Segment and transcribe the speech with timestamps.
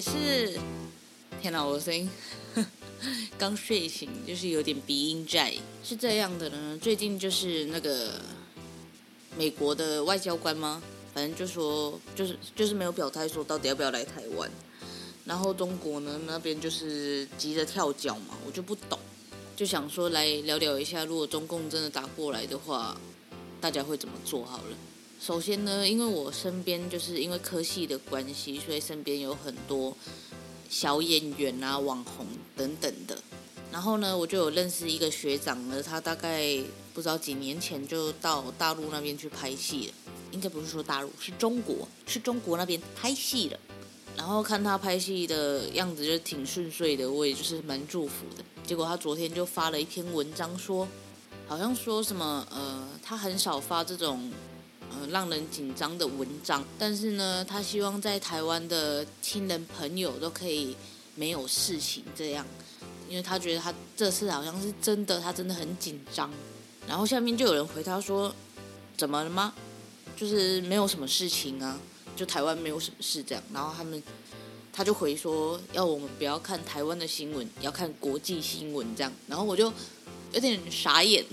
[0.00, 0.58] 是，
[1.40, 2.08] 天哪，我的声音
[3.36, 5.54] 刚睡醒，就是有点鼻音在。
[5.84, 8.20] 是这样的呢，最近就是那个
[9.36, 10.82] 美国的外交官吗？
[11.12, 14.50] 反正就说，就是就是没有表态说到底要不要来台湾。
[15.24, 18.98] 然后中国呢那边就是急着跳脚嘛，我就不懂，
[19.54, 22.96] 就想说来聊聊一下，如果中共真的打过来的话，
[23.60, 24.76] 大家会怎么做好了。
[25.24, 29.96] 首先呢，因为我身边就是因为科系的关系，所以身边有很多
[30.68, 33.16] 小演员啊、网红等等的。
[33.70, 36.58] 然后呢，我就有认识一个学长呢，他大概
[36.92, 39.92] 不知道几年前就到大陆那边去拍戏了。
[40.32, 43.58] 应该不是说大陆，是中国，是中国那边拍戏了。
[44.16, 48.42] 然后看他拍戏的样子就挺顺遂的，我也就是蛮祝福的。
[48.66, 50.88] 结果他昨天就发了一篇文章说，说
[51.46, 54.28] 好像说什么呃，他很少发这种。
[55.10, 60.76] 让人紧张的文章，但是呢，他希望在台湾的亲人朋友都可以
[61.14, 62.46] 没有事情这样，
[63.08, 66.30] 因为他觉得他这次好像是真的，他真的很紧张。
[66.88, 68.34] 然后下面就有人回他说
[68.96, 69.52] ：“怎么了吗？
[70.16, 71.78] 就是没有什么事情啊，
[72.16, 74.02] 就台湾没有什么事这样。”然后他们
[74.72, 79.72] 他就回说：“要我们不要看台湾的新闻，要看国际新闻这样。”然后我就
[80.32, 81.24] 有点傻眼。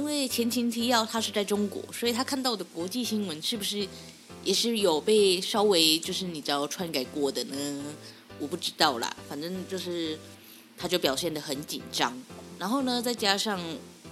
[0.00, 3.86] 因为前情提要，他是在中国，所以他看到的国际新闻是不是
[4.42, 7.84] 也是有被稍微就是你知道篡改过的呢？
[8.38, 10.18] 我不知道啦，反正就是
[10.78, 12.18] 他就表现得很紧张。
[12.58, 13.60] 然后呢，再加上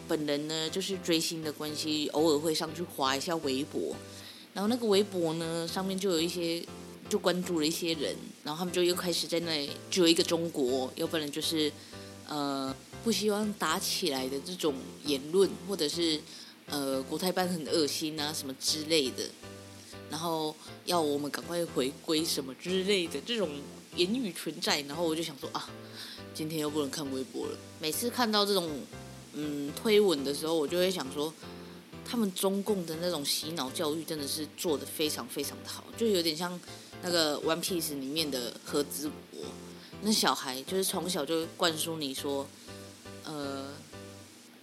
[0.07, 3.97] 本人呢就是追星的关系，偶尔会上去划一下微博。
[4.53, 6.63] 然后那个微博呢上面就有一些
[7.09, 11.73] 就关注了一些人，然后他们就又开始在那里就有一个中国，要不然就是
[12.29, 12.75] 呃。
[13.05, 14.75] 不希望打起来的这种
[15.05, 16.21] 言论，或者是
[16.67, 19.23] 呃国台办很恶心啊什么之类的，
[20.11, 23.49] 然后要我们赶快回归什么之类的这种
[23.95, 25.71] 言语存在，然后我就想说啊，
[26.35, 27.57] 今天又不能看微博了。
[27.81, 28.69] 每次看到这种
[29.35, 31.33] 嗯推文的时候，我就会想说，
[32.05, 36.61] 他们中共的那种洗脑教育真的是做得非常非常的好，就有点像
[37.01, 39.41] 那个《One Piece》里面的和之国，
[40.03, 42.47] 那小孩就是从小就灌输你说。
[43.25, 43.67] 呃，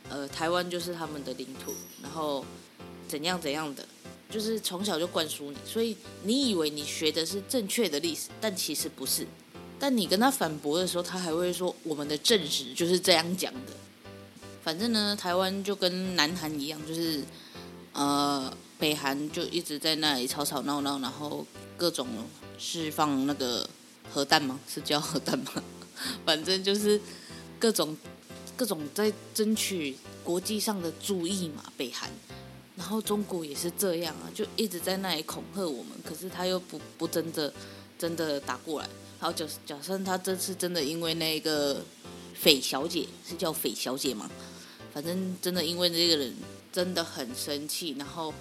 [0.10, 2.44] 呃，台湾就是他们的领土，然后
[3.08, 3.88] 怎样怎样的，
[4.28, 9.28] 就是从小就灌输你，所以你以为你学的是正确的历史，但其实不是。
[9.78, 13.74] 但你跟他反驳的时候，他还会说我们的正史就是这样讲的。
[14.64, 17.24] 反正呢，台湾就跟南韩一样，就是
[17.94, 21.46] 呃，北韩就一直在那里吵吵闹闹，然后
[21.78, 22.08] 各种
[22.58, 23.70] 释放那个
[24.16, 24.58] 核弹吗？
[24.66, 25.52] 是叫核弹吗？
[26.26, 27.00] 反正就是
[27.60, 27.98] 各种。
[28.58, 32.10] 各种在争取国际上的注意嘛，北韩，
[32.78, 37.54] 然后中国也是这样啊，就一直在那里恐吓我们，可是他又不不真的
[38.00, 38.88] 真的打过来。
[39.20, 41.84] 然后假假设他这次真的因为那个
[42.34, 44.32] 匪小姐是叫匪小姐吗？
[44.94, 46.34] 反正真的因为这个人
[46.72, 48.34] 真的很生气，然后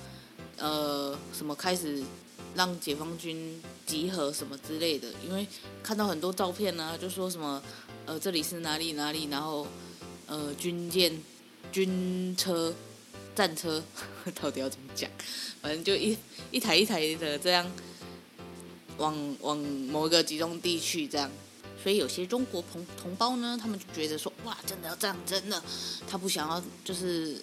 [0.59, 2.01] 呃什么开始
[2.55, 5.47] 让解放军集合什么之类的，因为
[5.83, 7.63] 看到很多照片呢、就说什么
[8.07, 9.67] 呃这里是哪里哪里，然后。
[10.27, 11.13] 呃，军舰、
[11.71, 12.75] 军车、
[13.37, 13.85] 战车，
[14.41, 15.09] 到底要怎么讲？
[15.61, 16.17] 反正就一
[16.51, 17.71] 一台一台的这样
[18.97, 21.31] 往往某一个集中地去这样。
[21.81, 25.63] 所以有些中国同同胞呢，他们就觉得说，哇，真的要战争了，
[26.09, 27.37] 他不想要就是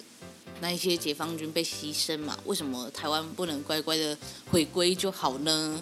[0.60, 2.36] 那一些解放军被牺牲嘛？
[2.46, 4.18] 为什么台湾不能乖乖的
[4.50, 5.80] 回归就好呢？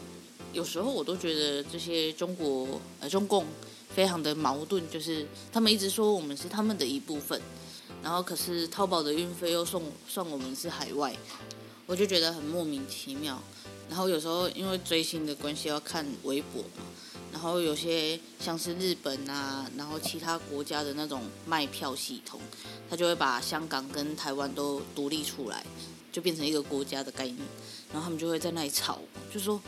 [0.53, 3.45] 有时候我都觉得这些中国呃中共。
[3.93, 7.43] 非常的矛盾，就是他们一直说我们是他们的一部分，
[8.05, 11.13] 然后可是淘宝的运费又送算我们是海外，
[11.87, 13.43] 我就觉得很莫名其妙。
[13.89, 16.85] 然后有时候因为追星的关系要看微博嘛，
[17.33, 22.41] 然后有些像是日本啊，然后其他国家的那种卖票系统，
[22.89, 25.67] 他就会把香港跟台湾都独立出来，
[26.13, 27.39] 就变成一个国家的概念。
[27.93, 29.01] 然后他们就会在那里吵，
[29.35, 29.61] 就说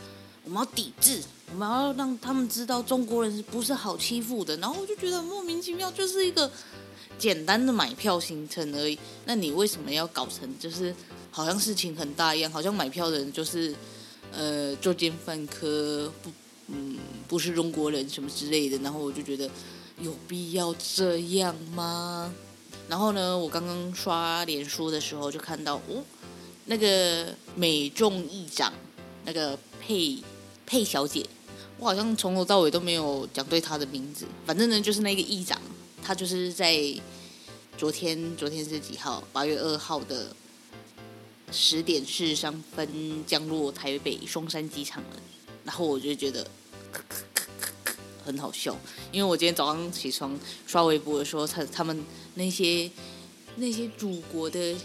[0.45, 4.55] 我们要抵制，我们要让他们知道中国人是不是好欺负的。
[4.57, 6.51] 然后我就觉得莫名其妙，就是一个
[7.17, 8.97] 简单的买票行程而已。
[9.25, 10.93] 那你为什么要搞成就是
[11.31, 12.51] 好像事情很大一样？
[12.51, 13.73] 好像买票的人就是
[14.31, 16.29] 呃作奸犯科不？
[16.67, 16.97] 嗯，
[17.27, 19.49] 不是中国人什么之类的，然后我就觉得
[19.99, 22.33] 有必要这样吗？
[22.87, 26.01] 然后呢，我刚刚刷脸书的时候就看到，哦，
[26.65, 28.71] 那个美众议长
[29.25, 30.23] 那个佩
[30.73, 31.23] 佩小姐，
[31.77, 35.61] 我好像从头到尾都没有讲对她的名字，反正呢就是那个议长，
[36.01, 36.75] 他就是在
[37.77, 39.23] 昨天，昨天是几号？
[39.31, 40.35] 八月二号的
[41.51, 45.09] 十点四十三分降落台北松山机场了，
[45.63, 46.47] 然后我就觉得。
[48.25, 48.75] 很好笑，
[49.11, 52.03] 因为我今天早上起床刷微博的时候，他他们
[52.33, 52.89] 那些
[53.57, 54.75] 那些祖国的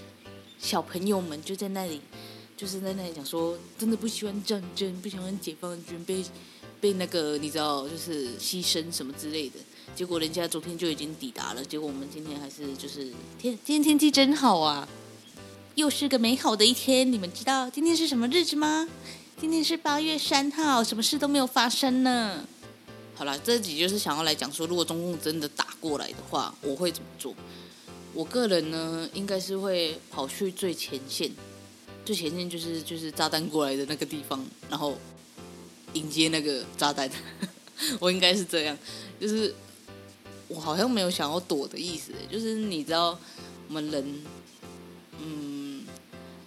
[0.59, 2.01] 小朋友们就在那里，
[2.59, 6.25] 就是在那里讲说，真的不喜欢战争，不喜欢解放军被
[6.81, 9.61] 被那个你知道，就是牺牲什么之类的。
[9.95, 14.89] 结果人家昨天就已经抵达了，结果我们今天还是就是天今天天气真好啊，
[15.77, 17.11] 又是个美好的一天。
[17.11, 18.89] 你们知道今天是什么日子吗？
[19.41, 22.45] 今天是八月三号，什么事都没有发生呢。
[23.15, 27.33] 好了，这集就是想要来讲说，如果中共真的打过来的话，我会怎么做？
[28.15, 31.31] 我个人呢，应该是会跑去最前线，
[32.09, 34.97] 最前线就是就是炸弹过来的那个地方，然后
[35.93, 37.11] 迎接那个炸弹。
[38.01, 38.79] 我应该是这样，
[39.21, 39.55] 就是
[40.49, 43.19] 我好像没有想要躲的意思，就是你知道，
[43.69, 44.25] 我们人，
[45.23, 45.85] 嗯，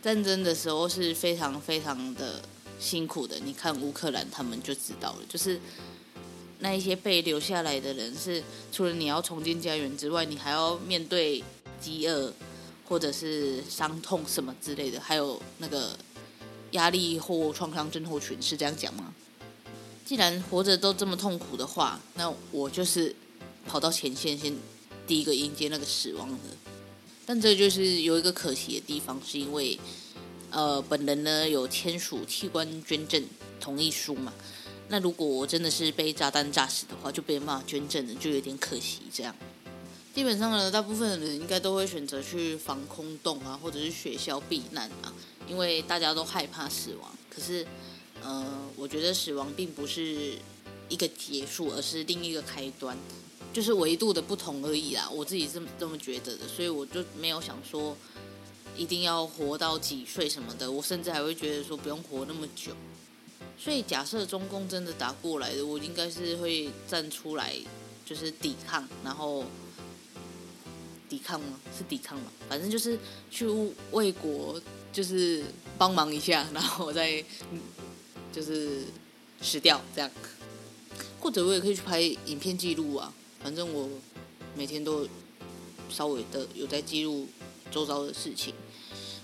[0.01, 2.41] 战争的时候是非常非常的
[2.79, 3.37] 辛苦的。
[3.45, 5.59] 你看乌克兰，他们就知道了，就是。
[6.63, 11.43] 那一些被留下来的人是，除了你要重建家园之外，你还要面对
[11.79, 12.31] 饥饿，
[12.91, 15.97] 或者是伤痛什么之类的，还有那个
[16.71, 19.13] 压力或创伤症候群，是这样讲吗？
[20.05, 23.15] 既然活着都这么痛苦的话，那我就是
[23.65, 24.53] 跑到前线，先
[25.07, 26.37] 第一个迎接那个死亡的。
[27.25, 29.79] 但这就是有一个可惜的地方，是因为
[30.49, 33.23] 呃，本人呢有签署器官捐赠
[33.61, 34.33] 同意书嘛。
[34.89, 38.99] 那如果我真的是被炸弹炸死的话，就没办法捐赠的，就有点可惜。
[39.13, 39.33] 这样，
[40.13, 45.13] 基本上呢，大部分的人应该都会选择去防空洞啊，或者是学校避难啊，
[45.47, 47.09] 因为大家都害怕死亡。
[47.29, 47.65] 可是，
[48.21, 50.37] 呃，我觉得死亡并不是
[50.89, 52.97] 一个结束，而是另一个开端，
[53.53, 55.09] 就是维度的不同而已啦。
[55.09, 57.95] 我自己是这么觉得的，所以我就没有想说
[58.75, 60.69] 一定要活到几岁什么的。
[60.69, 62.73] 我甚至还会觉得说不用活那么久。
[63.57, 67.55] 所以，假设中共真的打过来的，我应该是会站出来，
[68.05, 69.45] 就是抵抗，然后
[71.11, 71.59] 抵抗吗？
[71.77, 72.31] 是抵抗吗？
[72.47, 72.97] 反正就是
[73.29, 73.45] 去
[73.91, 74.61] 为国，
[74.93, 75.43] 就是
[75.77, 77.21] 帮忙一下， 然后我再
[78.31, 78.85] 就是
[79.41, 80.09] 死掉这样。
[81.19, 83.13] 或者我也可以去拍影片记录啊，
[83.43, 83.89] 反正我
[84.55, 85.05] 每天都
[85.89, 87.27] 稍微的有在记录
[87.69, 88.53] 周遭的事情，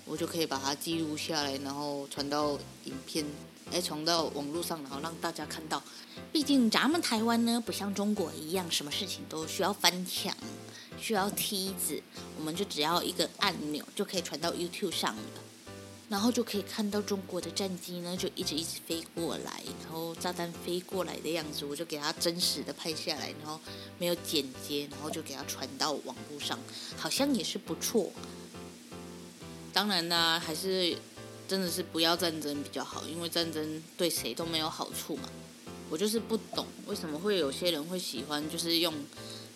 [0.04, 3.26] 我就可以把它记录下来，然后传到影片。
[3.70, 5.84] 哎，传到网络上，然后让大家看到。
[6.32, 10.34] 毕竟咱们台湾呢，不像中国一样，什么事情都需要翻墙，
[11.00, 12.02] 需要梯子，
[12.38, 15.22] 我们就只要一个按钮就可以传到 YouTube 上了，
[16.10, 23.60] 然后就可以看到中国的战机呢，就一直一直飞过来，然后炸弹飞过来的样子，我就给它真实的拍下来，然后
[23.98, 26.58] 没有剪接，然后就给它传到网络上，
[26.98, 28.12] 好像也是不错。
[29.72, 30.98] 当然呢，还是。
[31.50, 35.30] 真的是不要战争比较好，因为战争对谁都没有好处嘛。
[35.90, 38.94] 我就是不懂为什么会有些人会喜欢，就是用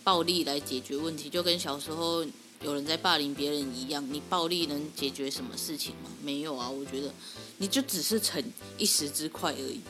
[0.04, 2.26] 暴力来解决问题，就跟小时候
[2.62, 4.06] 有人在霸凌别人一样。
[4.12, 6.10] 你暴力能解决什么事情吗？
[6.22, 7.14] 没有啊，我觉得
[7.58, 8.44] 你就只是逞
[8.78, 9.82] 一时之快而已。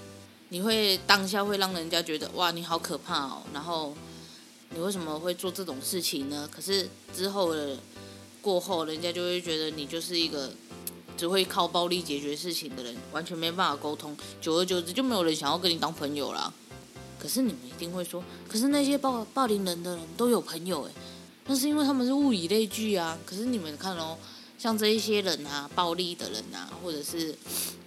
[0.50, 3.96] 你会当下会让人家觉得哇，你好可怕哦，然后
[4.70, 6.50] 你为什么会做这种事情呢？
[6.52, 7.78] 可是之后的
[8.42, 10.52] 过后，人家就会觉得你就是一个。
[11.18, 16.52] 只会靠暴力解决事情的人，完全没办法沟通，久而久之就没有人想要跟你当朋友啦。
[17.22, 20.92] 可是你们一定会说，可是那些暴霸凌人的人都有朋友诶，
[21.46, 23.16] 那是因为他们是物以类聚啊。
[23.26, 24.18] 可是你们看哦，
[24.58, 27.36] 像这一些人啊，暴力的人啊，或者是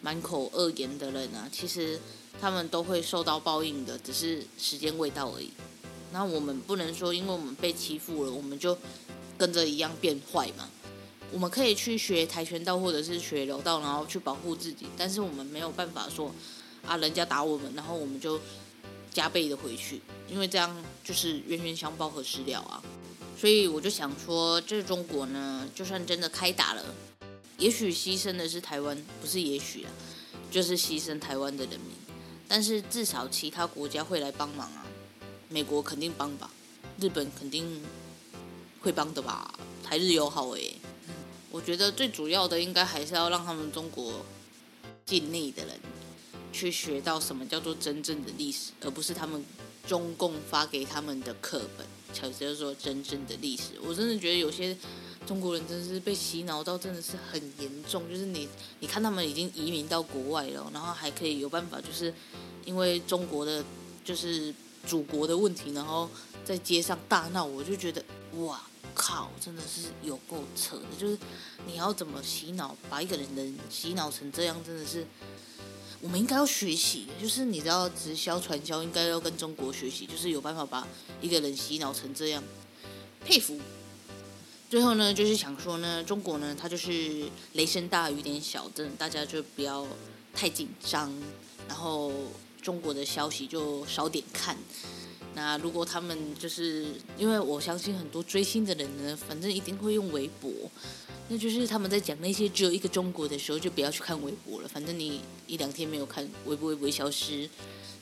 [0.01, 1.99] 满口恶言的人啊，其实
[2.41, 5.51] 他们都会受到报应的，只是时间未到而已。
[6.13, 8.79] 那我们不能说，因为我们被欺负了，我们就
[9.37, 10.69] 跟着一样变坏嘛。
[11.33, 14.87] 我们可以去学跆拳道，或者是学柔道，然后去保护自己。
[14.97, 16.33] 但是我们没有办法说，
[16.87, 18.39] 啊，人家打我们，然后我们就
[19.15, 22.83] 加倍的回去，因为这样就是冤冤相报何时了啊！
[23.39, 26.85] 所以我就想说，这中国呢，就算真的开打了，
[27.57, 29.91] 也许牺牲的是台湾，不是也许啊，
[30.51, 31.93] 就是牺牲台湾的人民，
[32.49, 34.85] 但是至少其他国家会来帮忙啊，
[35.49, 36.51] 美国肯定帮吧，
[36.99, 37.81] 日本肯定
[38.81, 39.55] 会帮的吧，
[39.85, 40.75] 台日友好诶。
[41.53, 44.27] 我觉得最主要的应该还是要让他们中国
[45.07, 45.79] 境内的人。
[46.55, 49.45] 去学到什么叫做真正的历史，而不是他们
[49.89, 51.85] 中共发给他们的课本
[52.15, 53.73] 才叫做真正的历史。
[53.83, 54.77] 我真的觉得有些
[55.27, 58.09] 中国人真的是被洗脑到，真的是很严重。
[58.09, 62.15] 就是你，你看他们已经移民到国外了，然后还可以有办法，就是
[62.65, 63.63] 因为中国的
[64.05, 64.55] 就是
[64.87, 66.09] 祖国的问题，然后
[66.45, 67.45] 在街上大闹。
[67.45, 68.03] 我就觉得
[68.37, 68.63] 哇
[68.95, 70.85] 靠，真的是有够扯的。
[70.97, 71.19] 就是
[71.67, 75.05] 你要怎么洗脑，把一个人能洗脑成这样，真的是。
[76.05, 80.87] 我们应该要学习，就是你知道直销传销应该要跟中国学习，就是有办法把
[81.23, 82.45] 一个人洗脑成这样，
[83.25, 83.59] 佩服。
[84.69, 89.87] 最后呢，就是想说呢，中国呢，它就是雷声大雨点小，真的大家就不要
[90.35, 91.11] 太紧张，
[91.67, 92.13] 然后
[92.61, 94.59] 中国的消息就少点看。
[95.35, 96.87] 那如果他们就是
[97.19, 100.51] 因为我相信很多追星的人呢，反正一定会用微博。
[101.29, 104.69] 那就是他们在讲那些只有一个中国的时候，就不要去看微博了。
[104.69, 107.49] 反正你一两天没有看，微博会不会消失？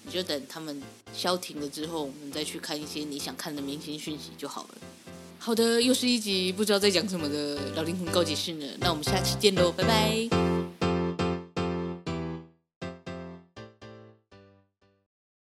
[0.04, 0.82] 你就等他们
[1.14, 4.74] 消停了之后，我们再去看一些你想看的明星讯息就好了。
[5.38, 8.66] 好的，又是一集不知道在讲什么的老灵魂告解室呢。
[8.80, 10.61] 那我们下期见喽，拜拜。